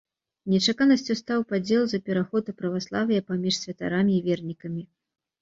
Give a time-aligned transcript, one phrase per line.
[0.51, 4.83] Нечаканасцю стаў падзел за пераход у праваслаўе паміж святарамі і вернікамі.